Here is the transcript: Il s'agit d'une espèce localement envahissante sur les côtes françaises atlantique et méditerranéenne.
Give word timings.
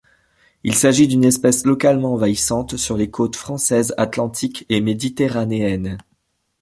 Il 0.63 0.73
s'agit 0.73 1.07
d'une 1.07 1.23
espèce 1.23 1.63
localement 1.63 2.13
envahissante 2.13 2.75
sur 2.75 2.97
les 2.97 3.11
côtes 3.11 3.35
françaises 3.35 3.93
atlantique 3.99 4.65
et 4.67 4.81
méditerranéenne. 4.81 5.99